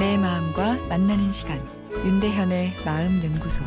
[0.00, 1.58] 만나는 시간
[1.92, 3.62] 윤대현의 마음 연구소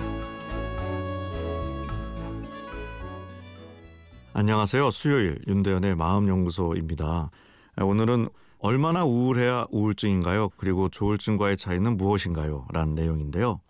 [4.33, 4.89] 안녕하세요.
[4.89, 7.29] 수요일 윤대현의 마음 연구소입니다.
[7.79, 10.49] 오늘은 얼마나 우울해야 우울증인가요?
[10.57, 12.65] 그리고 조울증과의 차이는 무엇인가요?
[12.73, 13.61] 라는 내용인데요.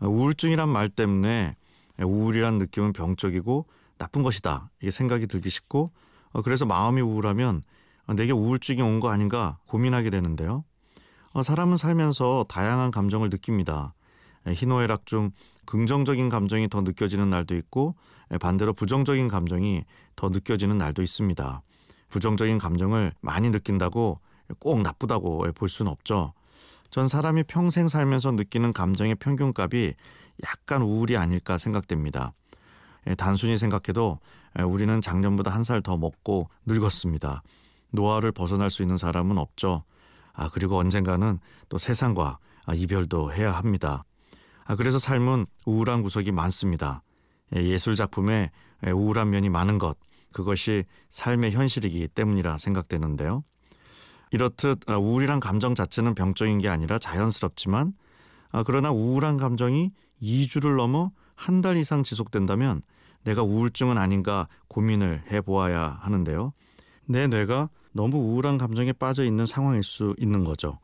[0.00, 1.56] 우울증이란 말 때문에
[2.00, 3.66] 우울이란 느낌은 병적이고
[3.98, 4.70] 나쁜 것이다.
[4.80, 5.90] 이게 생각이 들기 쉽고
[6.44, 7.64] 그래서 마음이 우울하면
[8.14, 10.62] 내게 우울증이 온 거 아닌가 고민하게 되는데요.
[11.42, 13.94] 사람은 살면서 다양한 감정을 느낍니다.
[14.46, 15.30] 희노애락 중
[15.66, 17.94] 긍정적인 감정이 더 느껴지는 날도 있고
[18.40, 19.84] 반대로 부정적인 감정이
[20.16, 21.62] 더 느껴지는 날도 있습니다.
[22.08, 24.20] 부정적인 감정을 많이 느낀다고
[24.58, 26.32] 꼭 나쁘다고 볼 수는 없죠.
[26.90, 29.94] 전 사람이 평생 살면서 느끼는 감정의 평균값이
[30.46, 32.32] 약간 우울이 아닐까 생각됩니다.
[33.18, 34.18] 단순히 생각해도
[34.64, 37.42] 우리는 작년보다 한 살 더 먹고 늙었습니다.
[37.90, 39.84] 노화를 벗어날 수 있는 사람은 없죠.
[40.38, 42.38] 아, 그리고 언젠가는 또 세상과
[42.74, 44.04] 이별도 해야 합니다.
[44.64, 47.02] 아, 그래서 삶은 우울한 구석이 많습니다.
[47.56, 48.50] 예술 작품에
[48.86, 49.96] 우울한 면이 많은 것,
[50.32, 53.42] 그것이 삶의 현실이기 때문이라 생각되는데요.
[54.30, 57.94] 이렇듯 우울이란 감정 자체는 병적인 게 아니라 자연스럽지만
[58.64, 59.90] 그러나 우울한 감정이
[60.22, 62.82] 2주를 넘어 한 달 이상 지속된다면
[63.24, 66.52] 내가 우울증은 아닌가 고민을 해보아야 하는데요.
[67.06, 70.78] 내 뇌가 너무 우울한 감정에 빠져 있는 상황일 수 있는 거죠.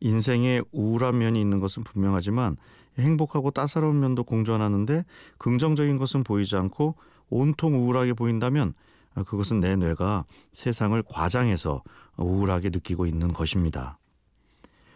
[0.00, 2.56] 인생에 우울한 면이 있는 것은 분명하지만
[2.98, 5.04] 행복하고 따사로운 면도 공존하는데
[5.38, 6.96] 긍정적인 것은 보이지 않고
[7.30, 8.74] 온통 우울하게 보인다면
[9.14, 11.84] 그것은 내 뇌가 세상을 과장해서
[12.16, 14.00] 우울하게 느끼고 있는 것입니다.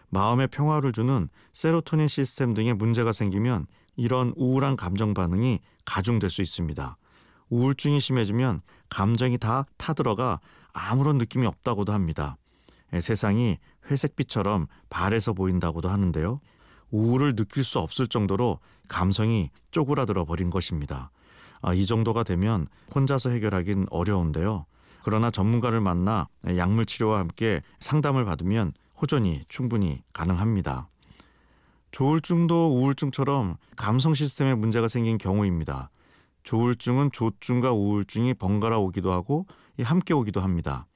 [0.09, 6.97] 마음의 평화를 주는 세로토닌 시스템 등에 문제가 생기면 이런 우울한 감정 반응이 가중될 수 있습니다.
[7.51, 10.41] 우울증이 심해지면 감정이 다 타들어가
[10.73, 12.37] 아무런 느낌이 없다고도 합니다.
[12.99, 13.59] 세상이
[13.91, 16.41] 회색빛처럼 발에서 보인다고도 하는데요.
[16.91, 18.59] 우울을 느낄 수 없을 정도로
[18.89, 21.11] 감성이 쪼그라들어 버린 것입니다.
[21.63, 24.67] 아, 이 정도가 되면 혼자서 해결하긴 어려운데요.
[25.03, 30.89] 그러나 전문가를 만나 약물 치료와 함께 상담을 받으면 호전이 충분히 가능합니다.
[31.93, 35.91] 조울증도 우울증처럼 감성 시스템에 문제가 생긴 경우입니다.
[36.43, 39.47] 조울증은 조증과 우울증이 번갈아 오기도 하고
[39.83, 40.87] 함께 오기도 합니다.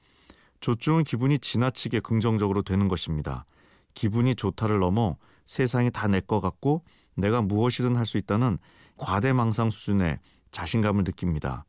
[0.61, 3.45] 조증은 기분이 지나치게 긍정적으로 되는 것입니다.
[3.93, 6.83] 기분이 좋다를 넘어 세상이 다 내 것 같고
[7.15, 8.57] 내가 무엇이든 할 수 있다는
[8.97, 10.19] 과대망상 수준의
[10.51, 11.65] 자신감을 느낍니다.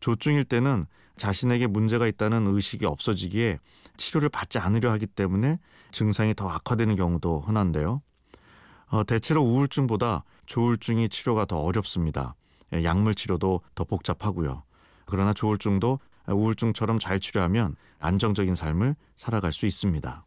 [0.00, 0.86] 조증일 때는
[1.16, 3.58] 자신에게 문제가 있다는 의식이 없어지기에
[3.96, 5.58] 치료를 받지 않으려 하기 때문에
[5.92, 8.02] 증상이 더 악화되는 경우도 흔한데요.
[8.86, 12.34] 어, 대체로 우울증보다 조울증이 치료가 더 어렵습니다.
[12.72, 14.62] 예, 약물 치료도 더 복잡하고요.
[15.06, 20.24] 그러나 조울증도 우울증처럼 잘 치료하면 안정적인 삶을 살아갈 수 있습니다.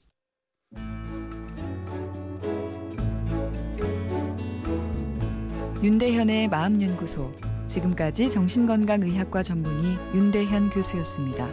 [5.83, 7.31] 윤대현의 마음연구소
[7.67, 11.47] 지금까지 정신건강의학과 전문의 윤대현 교수였습니다.